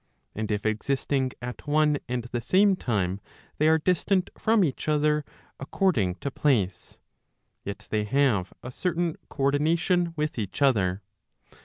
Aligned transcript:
And 0.33 0.49
if 0.49 0.65
existing 0.65 1.31
at 1.43 1.67
one 1.67 1.99
and 2.09 2.23
the 2.23 2.41
same 2.41 2.75
time 2.75 3.21
they 3.59 3.67
are 3.67 3.77
distant 3.77 4.31
from 4.35 4.63
each 4.63 4.87
other 4.89 5.23
according 5.59 6.15
to 6.15 6.31
place, 6.31 6.97
yet 7.65 7.85
they 7.91 8.05
have 8.05 8.51
a 8.63 8.71
certain 8.71 9.15
co 9.29 9.43
ordination 9.43 10.15
with 10.17 10.39
each 10.39 10.63
other. 10.63 11.03